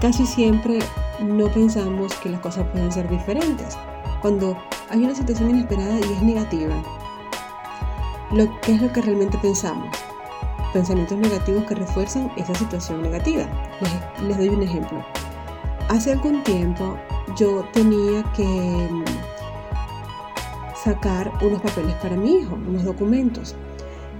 casi 0.00 0.26
siempre 0.26 0.80
no 1.20 1.48
pensamos 1.48 2.14
que 2.16 2.28
las 2.28 2.40
cosas 2.40 2.66
pueden 2.68 2.92
ser 2.92 3.08
diferentes. 3.08 3.78
Cuando 4.20 4.56
hay 4.90 5.04
una 5.04 5.14
situación 5.14 5.50
inesperada 5.50 5.98
y 5.98 6.12
es 6.12 6.22
negativa, 6.22 6.74
lo 8.32 8.60
que 8.60 8.72
es 8.72 8.82
lo 8.82 8.92
que 8.92 9.02
realmente 9.02 9.38
pensamos 9.38 9.88
pensamientos 10.74 11.16
negativos 11.16 11.64
que 11.64 11.76
refuerzan 11.76 12.30
esa 12.36 12.54
situación 12.54 13.00
negativa. 13.00 13.46
Les, 14.26 14.36
doy 14.36 14.48
un 14.48 14.62
ejemplo. 14.62 15.02
Hace 15.88 16.12
algún 16.12 16.42
tiempo 16.42 16.98
yo 17.36 17.64
tenía 17.72 18.24
que 18.34 18.44
mm, 18.44 19.04
sacar 20.74 21.32
unos 21.42 21.62
papeles 21.62 21.94
para 22.02 22.16
mi 22.16 22.38
hijo, 22.40 22.56
unos 22.56 22.84
documentos. 22.84 23.54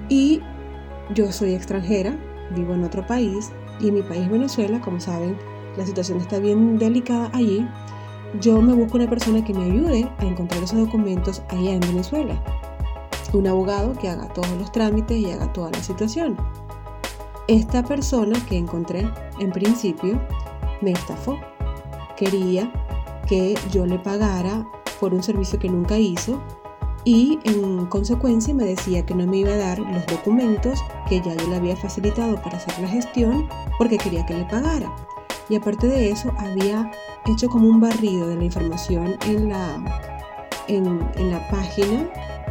Y 0.08 0.40
yo 1.12 1.30
soy 1.32 1.54
extranjera, 1.54 2.16
vivo 2.54 2.72
en 2.74 2.84
otro 2.84 3.04
país 3.06 3.50
y 3.80 3.88
en 3.88 3.94
mi 3.94 4.02
país 4.02 4.30
Venezuela, 4.30 4.80
como 4.80 5.00
saben, 5.00 5.36
la 5.76 5.84
situación 5.84 6.18
está 6.20 6.38
bien 6.38 6.78
delicada 6.78 7.30
allí. 7.34 7.66
Yo 8.40 8.60
me 8.60 8.74
busco 8.74 8.96
una 8.96 9.08
persona 9.08 9.44
que 9.44 9.54
me 9.54 9.64
ayude 9.64 10.10
a 10.18 10.24
encontrar 10.24 10.62
esos 10.62 10.78
documentos 10.78 11.42
allá 11.50 11.72
en 11.72 11.80
Venezuela 11.80 12.40
un 13.34 13.46
abogado 13.46 13.92
que 13.94 14.08
haga 14.08 14.28
todos 14.28 14.50
los 14.58 14.72
trámites 14.72 15.18
y 15.18 15.30
haga 15.30 15.52
toda 15.52 15.70
la 15.70 15.82
situación. 15.82 16.36
Esta 17.48 17.82
persona 17.82 18.38
que 18.48 18.56
encontré 18.56 19.08
en 19.38 19.50
principio 19.50 20.20
me 20.80 20.92
estafó. 20.92 21.38
Quería 22.16 22.72
que 23.26 23.58
yo 23.70 23.86
le 23.86 23.98
pagara 23.98 24.66
por 25.00 25.12
un 25.12 25.22
servicio 25.22 25.58
que 25.58 25.68
nunca 25.68 25.98
hizo 25.98 26.40
y 27.04 27.38
en 27.44 27.86
consecuencia 27.86 28.54
me 28.54 28.64
decía 28.64 29.04
que 29.04 29.14
no 29.14 29.26
me 29.26 29.38
iba 29.38 29.52
a 29.52 29.56
dar 29.56 29.78
los 29.78 30.06
documentos 30.06 30.80
que 31.08 31.20
ya 31.20 31.34
yo 31.34 31.48
le 31.48 31.56
había 31.56 31.76
facilitado 31.76 32.36
para 32.36 32.56
hacer 32.56 32.78
la 32.80 32.88
gestión 32.88 33.46
porque 33.76 33.98
quería 33.98 34.24
que 34.24 34.34
le 34.34 34.44
pagara. 34.44 34.94
Y 35.48 35.56
aparte 35.56 35.86
de 35.86 36.10
eso 36.10 36.32
había 36.38 36.90
hecho 37.26 37.48
como 37.48 37.68
un 37.68 37.80
barrido 37.80 38.28
de 38.28 38.36
la 38.36 38.44
información 38.44 39.16
en 39.26 39.48
la, 39.48 40.12
en, 40.68 41.30
la 41.30 41.48
página 41.48 42.08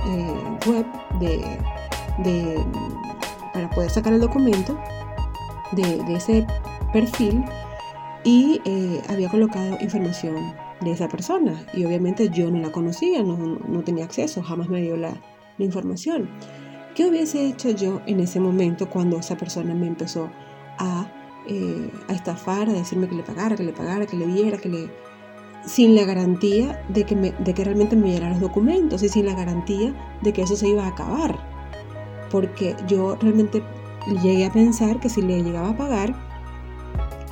eh, 0.07 0.67
web 0.67 0.85
de, 1.19 2.59
para 3.53 3.69
poder 3.71 3.89
sacar 3.89 4.13
el 4.13 4.21
documento 4.21 4.79
de, 5.71 6.01
ese 6.15 6.45
perfil 6.91 7.43
y 8.23 8.61
eh, 8.65 9.01
había 9.09 9.29
colocado 9.29 9.77
información 9.81 10.53
de 10.81 10.91
esa 10.91 11.07
persona 11.07 11.65
y 11.73 11.85
obviamente 11.85 12.29
yo 12.29 12.51
no 12.51 12.59
la 12.59 12.71
conocía, 12.71 13.23
no, 13.23 13.83
tenía 13.83 14.05
acceso, 14.05 14.43
jamás 14.43 14.69
me 14.69 14.81
dio 14.81 14.97
la, 14.97 15.13
información. 15.59 16.29
¿Qué 16.95 17.05
hubiese 17.05 17.47
hecho 17.47 17.69
yo 17.69 18.01
en 18.07 18.19
ese 18.19 18.39
momento 18.39 18.89
cuando 18.89 19.19
esa 19.19 19.37
persona 19.37 19.75
me 19.75 19.85
empezó 19.85 20.31
a, 20.79 21.07
eh, 21.47 21.91
a 22.07 22.13
estafar, 22.13 22.69
a 22.69 22.73
decirme 22.73 23.07
que 23.07 23.15
le 23.15 23.23
pagara, 23.23 23.55
que 23.55 23.63
le 23.63 23.73
pagara, 23.73 24.05
que 24.05 24.17
le 24.17 24.27
diera, 24.27 24.57
que 24.57 24.69
le... 24.69 24.89
sin 25.65 25.95
la 25.95 26.03
garantía 26.03 26.83
de 26.89 27.05
que, 27.05 27.15
me, 27.15 27.31
de 27.31 27.53
que 27.53 27.63
realmente 27.63 27.95
me 27.95 28.09
diera 28.09 28.29
los 28.29 28.39
documentos 28.39 29.03
y 29.03 29.09
sin 29.09 29.25
la 29.25 29.33
garantía 29.33 29.93
de 30.21 30.33
que 30.33 30.43
eso 30.43 30.55
se 30.55 30.69
iba 30.69 30.85
a 30.85 30.89
acabar? 30.89 31.37
Porque 32.31 32.75
yo 32.87 33.15
realmente 33.21 33.63
llegué 34.21 34.45
a 34.45 34.51
pensar 34.51 34.99
que 34.99 35.09
si 35.09 35.21
le 35.21 35.43
llegaba 35.43 35.69
a 35.69 35.77
pagar, 35.77 36.15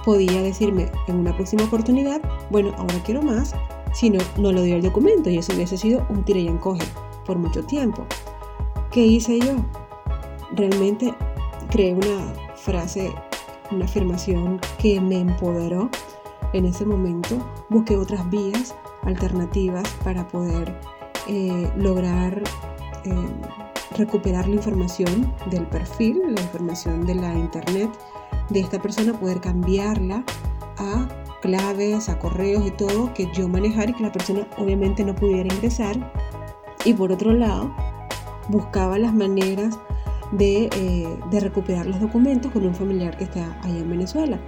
podía 0.06 0.42
decirme 0.42 0.92
en 1.08 1.18
una 1.18 1.36
próxima 1.36 1.64
oportunidad, 1.64 2.22
bueno, 2.50 2.74
ahora 2.78 2.96
quiero 3.06 3.22
más, 3.22 3.54
si 3.94 4.10
no, 4.10 4.20
no 4.38 4.52
le 4.52 4.62
doy 4.62 4.72
el 4.72 4.82
documento 4.82 5.30
y 5.30 5.38
eso 5.38 5.54
hubiese 5.54 5.78
sido 5.78 6.06
un 6.10 6.24
tira 6.24 6.40
y 6.40 6.48
encoge 6.48 6.84
por 7.26 7.38
mucho 7.38 7.64
tiempo. 7.64 8.06
¿Qué 8.92 9.06
hice 9.06 9.40
yo? 9.40 9.56
Realmente 10.54 11.14
creé 11.70 11.94
una 11.94 12.34
frase, 12.56 13.14
una 13.72 13.86
afirmación 13.86 14.60
que 14.78 15.00
me 15.00 15.20
empoderó 15.20 15.90
en 16.54 16.66
ese 16.66 16.86
momento. 16.86 17.38
Busqué 17.70 17.98
otras 17.98 18.30
vías 18.30 18.76
alternativas 19.04 19.88
para 20.04 20.28
poder 20.28 20.80
eh, 21.28 21.72
lograr 21.78 22.42
eh, 23.06 23.30
recuperar 23.98 24.48
la 24.48 24.56
información 24.56 25.34
del 25.50 25.68
perfil, 25.68 26.22
la 26.30 26.42
información 26.42 27.06
de 27.06 27.16
la 27.16 27.34
internet 27.34 27.90
de 28.50 28.60
esta 28.60 28.82
persona, 28.82 29.14
poder 29.14 29.42
cambiarla 29.42 30.24
a 30.78 31.08
claves, 31.42 32.10
a 32.10 32.20
correos 32.20 32.66
y 32.66 32.72
todo 32.72 33.14
que 33.14 33.30
yo 33.34 33.48
manejar 33.48 33.90
y 33.90 33.94
que 33.94 34.04
la 34.04 34.12
persona 34.12 34.48
obviamente 34.58 35.04
no 35.04 35.16
pudiera 35.16 35.54
ingresar. 35.54 36.12
Y 36.86 36.94
por 36.94 37.12
otro 37.12 37.34
lado, 37.34 37.74
buscaba 38.50 38.98
las 38.98 39.14
maneras 39.14 39.78
eh, 40.40 41.18
de, 41.30 41.40
recuperar 41.40 41.86
los 41.86 42.00
documentos 42.00 42.52
con 42.52 42.66
un 42.66 42.74
familiar 42.74 43.18
que 43.18 43.26
está 43.26 43.58
allá 43.64 43.80
en 43.80 43.90
Venezuela. 43.90 44.40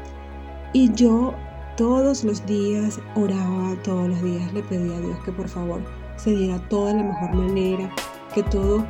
Y 0.71 0.93
yo 0.93 1.33
todos 1.77 2.23
los 2.23 2.45
días 2.45 2.99
oraba, 3.15 3.75
todos 3.83 4.07
los 4.07 4.21
días 4.21 4.53
le 4.53 4.63
pedía 4.63 4.97
a 4.97 5.01
Dios 5.01 5.17
que 5.25 5.31
por 5.31 5.47
favor 5.47 5.81
se 6.15 6.31
diera 6.31 6.59
toda 6.69 6.93
la 6.93 7.03
mejor 7.03 7.33
manera, 7.33 7.89
que 8.33 8.43
todo 8.43 8.85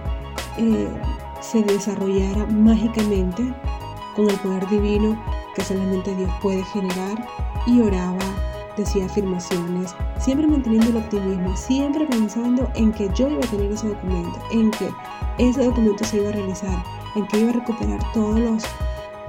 eh, 0.57 0.87
se 1.41 1.63
desarrollara 1.63 2.45
mágicamente 2.47 3.53
con 4.15 4.29
el 4.29 4.35
poder 4.37 4.67
divino 4.69 5.19
que 5.55 5.63
solamente 5.63 6.15
Dios 6.15 6.31
puede 6.41 6.63
generar 6.65 7.27
y 7.67 7.81
oraba 7.81 8.19
decía 8.77 9.05
afirmaciones, 9.05 9.95
siempre 10.19 10.47
manteniendo 10.47 10.89
el 10.89 10.97
optimismo, 10.97 11.55
siempre 11.55 12.05
pensando 12.05 12.69
en 12.75 12.91
que 12.91 13.09
yo 13.15 13.29
iba 13.29 13.43
a 13.43 13.49
tener 13.49 13.71
ese 13.71 13.89
documento, 13.89 14.39
en 14.51 14.71
que 14.71 14.89
ese 15.37 15.65
documento 15.65 16.03
se 16.03 16.17
iba 16.17 16.29
a 16.29 16.33
realizar, 16.33 16.83
en 17.15 17.27
que 17.27 17.39
iba 17.39 17.51
a 17.51 17.53
recuperar 17.53 17.99
todos 18.13 18.39
los, 18.39 18.63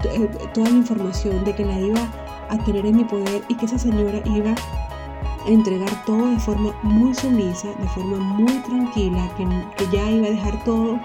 eh, 0.04 0.28
toda 0.52 0.70
la 0.70 0.76
información, 0.76 1.44
de 1.44 1.54
que 1.54 1.64
la 1.64 1.78
iba 1.78 2.00
a 2.48 2.58
tener 2.58 2.86
en 2.86 2.96
mi 2.96 3.04
poder 3.04 3.42
y 3.48 3.54
que 3.54 3.66
esa 3.66 3.78
señora 3.78 4.20
iba 4.24 4.50
a 4.52 5.48
entregar 5.48 6.04
todo 6.04 6.26
de 6.26 6.38
forma 6.38 6.74
muy 6.82 7.14
sumisa, 7.14 7.68
de 7.68 7.88
forma 7.88 8.18
muy 8.18 8.58
tranquila, 8.62 9.28
que, 9.36 9.46
ya 9.90 10.10
iba 10.10 10.26
a 10.26 10.30
dejar 10.30 10.64
todo 10.64 10.98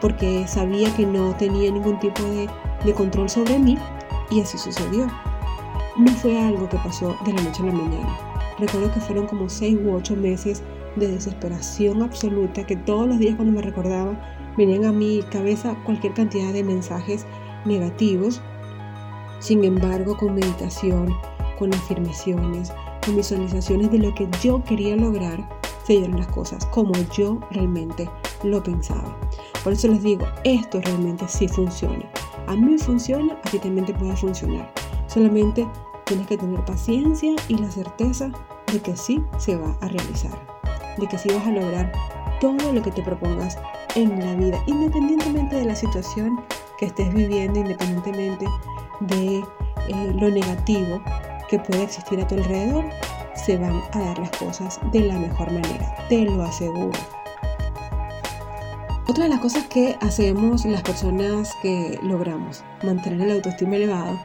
porque 0.00 0.46
sabía 0.46 0.94
que 0.96 1.04
no 1.04 1.34
tenía 1.34 1.70
ningún 1.70 1.98
tipo 1.98 2.22
de, 2.22 2.48
de 2.84 2.94
control 2.94 3.28
sobre 3.28 3.58
mí 3.58 3.76
y 4.30 4.40
así 4.40 4.56
sucedió 4.56 5.06
no 6.00 6.12
fue 6.12 6.38
algo 6.38 6.68
que 6.68 6.78
pasó 6.78 7.16
de 7.24 7.32
la 7.32 7.42
noche 7.42 7.62
a 7.62 7.66
la 7.66 7.72
mañana. 7.72 8.18
Recuerdo 8.58 8.92
que 8.92 9.00
fueron 9.00 9.26
como 9.26 9.48
seis 9.48 9.78
u 9.84 9.92
ocho 9.92 10.16
meses 10.16 10.62
de 10.96 11.08
desesperación 11.08 12.02
absoluta 12.02 12.66
que 12.66 12.76
todos 12.76 13.06
los 13.06 13.18
días 13.18 13.36
cuando 13.36 13.54
me 13.54 13.62
recordaba 13.62 14.18
venían 14.56 14.84
a 14.84 14.92
mi 14.92 15.22
cabeza 15.30 15.76
cualquier 15.84 16.14
cantidad 16.14 16.52
de 16.52 16.64
mensajes 16.64 17.26
negativos. 17.64 18.40
Sin 19.38 19.62
embargo, 19.64 20.16
con 20.16 20.34
meditación, 20.34 21.14
con 21.58 21.72
afirmaciones, 21.74 22.72
con 23.04 23.16
visualizaciones 23.16 23.90
de 23.90 23.98
lo 23.98 24.14
que 24.14 24.28
yo 24.42 24.62
quería 24.64 24.96
lograr, 24.96 25.48
se 25.86 25.94
dieron 25.94 26.18
las 26.18 26.28
cosas 26.28 26.64
como 26.66 26.92
yo 27.16 27.40
realmente 27.50 28.08
lo 28.42 28.62
pensaba. 28.62 29.16
Por 29.62 29.74
eso 29.74 29.88
les 29.88 30.02
digo, 30.02 30.26
esto 30.44 30.80
realmente 30.80 31.26
sí 31.28 31.46
funciona. 31.48 32.04
A 32.46 32.56
mí 32.56 32.78
funciona, 32.78 33.34
a 33.44 33.50
ti 33.50 33.58
también 33.58 33.86
te 33.86 33.94
puede 33.94 34.16
funcionar. 34.16 34.72
Solamente 35.06 35.66
tienes 36.10 36.26
que 36.26 36.38
tener 36.38 36.64
paciencia 36.64 37.36
y 37.46 37.56
la 37.56 37.70
certeza 37.70 38.32
de 38.72 38.80
que 38.80 38.96
sí 38.96 39.22
se 39.38 39.54
va 39.54 39.76
a 39.80 39.86
realizar, 39.86 40.36
de 40.98 41.06
que 41.06 41.16
sí 41.16 41.28
vas 41.28 41.46
a 41.46 41.52
lograr 41.52 41.92
todo 42.40 42.72
lo 42.72 42.82
que 42.82 42.90
te 42.90 43.00
propongas 43.00 43.56
en 43.94 44.18
la 44.18 44.34
vida, 44.34 44.60
independientemente 44.66 45.54
de 45.54 45.66
la 45.66 45.76
situación 45.76 46.40
que 46.78 46.86
estés 46.86 47.14
viviendo, 47.14 47.60
independientemente 47.60 48.44
de 49.02 49.36
eh, 49.36 50.12
lo 50.16 50.30
negativo 50.30 51.00
que 51.48 51.60
puede 51.60 51.84
existir 51.84 52.20
a 52.20 52.26
tu 52.26 52.34
alrededor, 52.34 52.84
se 53.36 53.56
van 53.56 53.80
a 53.92 54.00
dar 54.00 54.18
las 54.18 54.30
cosas 54.32 54.80
de 54.90 55.00
la 55.02 55.16
mejor 55.16 55.52
manera, 55.52 55.94
te 56.08 56.24
lo 56.24 56.42
aseguro. 56.42 56.98
Otra 59.06 59.24
de 59.24 59.30
las 59.30 59.40
cosas 59.40 59.64
que 59.66 59.96
hacemos 60.00 60.64
las 60.64 60.82
personas 60.82 61.54
que 61.62 62.00
logramos 62.02 62.64
mantener 62.82 63.28
el 63.28 63.36
autoestima 63.36 63.76
elevado 63.76 64.18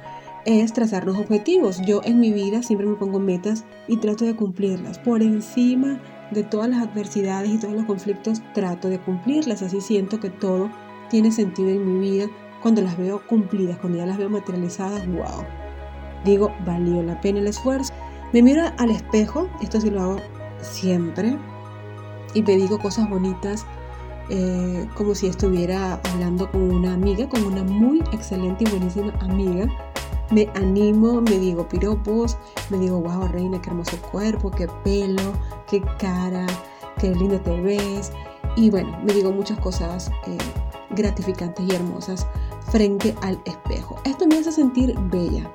es 0.45 0.73
trazarnos 0.73 1.17
objetivos. 1.17 1.81
Yo 1.81 2.01
en 2.03 2.19
mi 2.19 2.31
vida 2.31 2.63
siempre 2.63 2.87
me 2.87 2.95
pongo 2.95 3.19
metas 3.19 3.65
y 3.87 3.97
trato 3.97 4.25
de 4.25 4.35
cumplirlas. 4.35 4.99
Por 4.99 5.21
encima 5.21 5.99
de 6.31 6.43
todas 6.43 6.69
las 6.69 6.87
adversidades 6.87 7.51
y 7.51 7.57
todos 7.57 7.73
los 7.73 7.85
conflictos, 7.85 8.41
trato 8.53 8.89
de 8.89 8.99
cumplirlas. 8.99 9.63
Así 9.63 9.81
siento 9.81 10.19
que 10.19 10.29
todo 10.29 10.69
tiene 11.09 11.31
sentido 11.31 11.69
en 11.69 11.99
mi 11.99 12.09
vida 12.09 12.27
cuando 12.61 12.81
las 12.81 12.97
veo 12.97 13.25
cumplidas, 13.27 13.77
cuando 13.79 13.97
ya 13.97 14.05
las 14.05 14.17
veo 14.17 14.29
materializadas. 14.29 15.07
¡Wow! 15.07 15.45
Digo, 16.23 16.51
valió 16.65 17.03
la 17.03 17.19
pena 17.21 17.39
el 17.39 17.47
esfuerzo. 17.47 17.93
Me 18.31 18.41
miro 18.41 18.63
al 18.77 18.89
espejo, 18.91 19.49
esto 19.61 19.79
sí 19.81 19.89
lo 19.89 20.01
hago 20.01 20.17
siempre, 20.61 21.37
y 22.33 22.41
me 22.41 22.55
digo 22.55 22.79
cosas 22.79 23.09
bonitas. 23.09 23.65
Eh, 24.29 24.87
como 24.95 25.13
si 25.13 25.27
estuviera 25.27 26.01
hablando 26.11 26.49
con 26.49 26.63
una 26.73 26.95
amiga, 26.95 27.29
con 27.29 27.43
una 27.43 27.63
muy 27.63 27.99
excelente 28.11 28.63
y 28.63 28.69
buenísima 28.71 29.13
amiga 29.19 29.69
me 30.31 30.49
animo, 30.55 31.21
me 31.21 31.37
digo 31.39 31.67
piropos, 31.67 32.37
me 32.69 32.77
digo, 32.77 32.99
wow, 32.99 33.27
reina, 33.27 33.61
qué 33.61 33.69
hermoso 33.69 33.97
cuerpo, 34.11 34.51
qué 34.51 34.67
pelo, 34.83 35.33
qué 35.67 35.81
cara, 35.99 36.45
qué 36.99 37.13
lindo 37.13 37.39
te 37.41 37.59
ves. 37.61 38.11
Y 38.55 38.69
bueno, 38.69 38.97
me 39.03 39.13
digo 39.13 39.31
muchas 39.31 39.59
cosas 39.59 40.09
eh, 40.27 40.37
gratificantes 40.91 41.65
y 41.67 41.75
hermosas 41.75 42.27
frente 42.71 43.15
al 43.21 43.39
espejo. 43.45 43.97
Esto 44.05 44.25
me 44.27 44.37
hace 44.37 44.51
sentir 44.51 44.95
bella. 45.11 45.51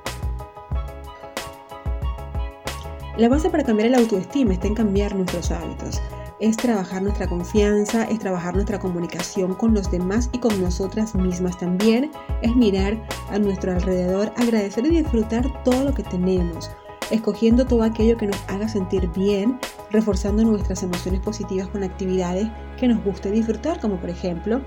La 3.16 3.28
base 3.28 3.50
para 3.50 3.64
cambiar 3.64 3.88
el 3.88 3.94
autoestima 3.96 4.54
está 4.54 4.66
en 4.66 4.74
cambiar 4.74 5.14
nuestros 5.14 5.50
hábitos 5.50 6.00
es 6.40 6.56
trabajar 6.56 7.02
nuestra 7.02 7.26
confianza, 7.26 8.04
es 8.04 8.18
trabajar 8.18 8.54
nuestra 8.54 8.78
comunicación 8.78 9.54
con 9.54 9.74
los 9.74 9.90
demás 9.90 10.30
y 10.32 10.38
con 10.38 10.60
nosotras 10.60 11.14
mismas 11.14 11.58
también, 11.58 12.10
es 12.42 12.56
mirar 12.56 12.98
a 13.30 13.38
nuestro 13.38 13.72
alrededor, 13.72 14.32
agradecer 14.36 14.86
y 14.86 15.02
disfrutar 15.02 15.62
todo 15.64 15.84
lo 15.84 15.94
que 15.94 16.02
tenemos, 16.02 16.70
escogiendo 17.10 17.66
todo 17.66 17.82
aquello 17.82 18.16
que 18.16 18.26
nos 18.26 18.42
haga 18.48 18.68
sentir 18.68 19.06
bien, 19.14 19.58
reforzando 19.90 20.42
nuestras 20.42 20.82
emociones 20.82 21.20
positivas 21.20 21.68
con 21.68 21.82
actividades 21.82 22.48
que 22.78 22.88
nos 22.88 23.04
guste 23.04 23.30
disfrutar, 23.30 23.78
como 23.78 23.96
por 23.96 24.08
ejemplo 24.08 24.62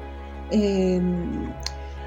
em, 0.52 1.50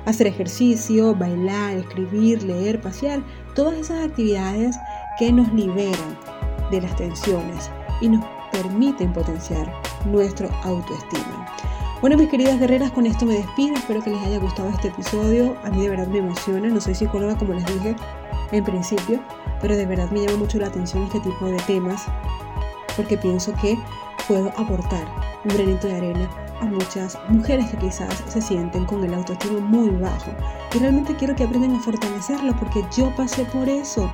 hacer 0.05 0.29
ejercicio, 0.29 1.13
bailar, 1.17 1.77
escribir, 1.77 2.45
leer, 2.45 2.81
pasear, 2.81 3.21
todas 3.57 3.75
esas 3.75 4.07
actividades 4.07 4.77
que 5.19 5.33
nos 5.33 5.53
liberan 5.53 6.17
de 6.71 6.83
las 6.83 6.95
tensiones 6.97 7.71
y 8.01 8.09
nos 8.09 8.25
permiten 8.57 9.13
potenciar 9.13 9.71
nuestro 10.07 10.49
autoestima. 10.65 11.47
Bueno, 12.01 12.17
mis 12.17 12.29
queridas 12.29 12.59
guerreras, 12.59 12.91
con 12.91 13.07
esto 13.07 13.27
me 13.27 13.35
despido. 13.35 13.75
Espero 13.75 14.03
que 14.03 14.11
les 14.11 14.23
haya 14.23 14.39
gustado 14.39 14.69
este 14.69 14.89
episodio. 14.89 15.57
A 15.65 15.71
mí 15.71 15.83
de 15.83 15.91
verdad 15.91 16.07
me 16.07 16.19
emociona. 16.19 16.69
No 16.69 16.81
soy 16.81 16.95
psicóloga 16.95 17.37
como 17.37 17.55
les 17.55 17.67
dije 17.67 17.97
en 18.53 18.65
principio, 18.65 19.21
pero 19.61 19.77
de 19.77 19.87
verdad 19.87 20.11
me 20.11 20.25
llama 20.25 20.39
mucho 20.39 20.59
la 20.59 20.69
atención 20.69 21.03
este 21.05 21.21
tipo 21.21 21.47
de 21.47 21.57
temas 21.67 22.07
porque 22.97 23.19
pienso 23.19 23.53
que 23.61 23.79
puedo 24.27 24.49
aportar 24.57 25.07
un 25.45 25.55
granito 25.55 25.87
de 25.87 25.97
arena 25.97 26.31
a 26.61 26.65
muchas 26.65 27.19
mujeres 27.29 27.69
que 27.71 27.77
quizás 27.77 28.23
se 28.29 28.41
sienten 28.41 28.87
con 28.87 29.05
el 29.05 29.13
autoestima 29.13 29.61
muy 29.61 29.91
bajo. 29.91 30.31
Y 30.75 30.79
realmente 30.79 31.15
quiero 31.17 31.35
que 31.35 31.45
aprendan 31.45 31.75
a 31.75 31.81
fortalecerlo 31.81 32.57
porque 32.57 32.83
yo 32.97 33.15
pasé 33.17 33.45
por 33.47 33.69
eso. 33.69 34.11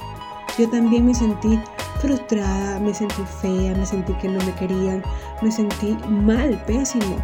Yo 0.59 0.69
también 0.69 1.07
me 1.07 1.15
sentí 1.15 1.59
frustrada, 2.03 2.81
me 2.81 2.93
sentí 2.93 3.23
fea, 3.41 3.75
me 3.77 3.87
sentí 3.87 4.13
que 4.15 4.29
no 4.29 4.45
me 4.45 4.53
querían, 4.57 5.03
me 5.41 5.53
sentí 5.53 5.97
mal, 6.09 6.61
pésimo. 6.67 7.17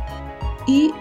Y 0.68 0.92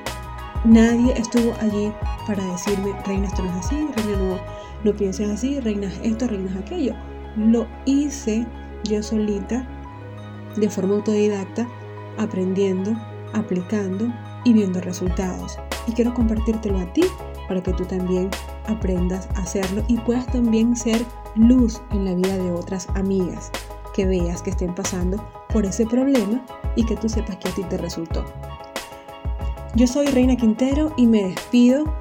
nadie 0.65 1.13
estuvo 1.15 1.53
allí 1.61 1.93
para 2.25 2.43
decirme, 2.43 2.95
reina, 3.05 3.27
esto 3.27 3.43
no 3.43 3.51
es 3.51 3.65
así, 3.65 3.87
reina, 3.95 4.17
no, 4.17 4.39
no 4.83 4.97
pienses 4.97 5.29
así, 5.29 5.59
reina 5.59 5.91
esto, 6.03 6.27
reina 6.27 6.59
aquello. 6.59 6.95
Lo 7.35 7.67
hice 7.85 8.47
yo 8.83 9.03
solita, 9.03 9.67
de 10.55 10.69
forma 10.71 10.95
autodidacta, 10.95 11.67
aprendiendo, 12.17 12.93
aplicando 13.33 14.11
y 14.43 14.53
viendo 14.53 14.81
resultados. 14.81 15.59
y 15.85 15.91
quiero 15.91 16.13
compartírtelo 16.13 16.79
a 16.79 16.93
ti 16.93 17.03
para 17.47 17.61
que 17.61 17.71
tú 17.73 17.85
también 17.85 18.29
aprendas 18.67 19.29
a 19.35 19.43
hacerlo 19.43 19.83
y 19.87 19.97
puedas 19.97 20.25
también 20.27 20.75
ser 20.75 20.99
luz 21.35 21.79
en 21.91 22.03
la 22.03 22.13
vida 22.13 22.37
de 22.37 22.51
otras 22.51 22.89
amigas 22.95 23.51
que 23.97 24.05
veas 24.05 24.43
que 24.43 24.51
estén 24.51 24.75
pasando 24.75 25.17
por 25.49 25.65
ese 25.65 25.83
problema 25.87 26.45
y 26.75 26.85
que 26.85 26.95
tú 26.95 27.09
sepas 27.09 27.37
que 27.37 27.49
a 27.49 27.51
ti 27.51 27.63
te 27.63 27.77
resultó. 27.77 28.23
Yo 29.73 29.87
soy 29.87 30.05
Reina 30.05 30.35
Quintero 30.35 30.93
y 30.97 31.07
me 31.07 31.23
despido 31.23 31.91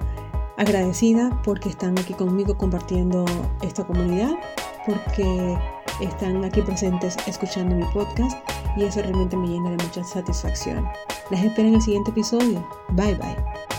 agradecida 0.59 1.41
porque 1.43 1.71
están 1.71 1.99
aquí 1.99 2.13
conmigo 2.13 2.57
compartiendo 2.59 3.25
esta 3.63 3.83
comunidad, 3.85 4.33
porque 4.85 5.59
están 6.03 6.45
aquí 6.45 6.61
presentes 6.61 7.17
escuchando 7.27 7.75
mi 7.75 7.85
podcast 7.95 8.39
y 8.77 8.85
eso 8.85 9.01
realmente 9.01 9.35
me 9.35 9.49
llena 9.49 9.71
de 9.71 9.83
mucha 9.83 10.05
satisfacción. 10.05 10.87
Las 11.31 11.43
espero 11.43 11.69
en 11.69 11.77
el 11.77 11.83
siguiente 11.83 12.11
episodio. 12.11 12.67
Bye 12.91 13.15
bye. 13.15 13.76